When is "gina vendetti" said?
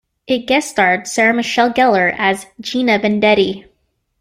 2.59-3.65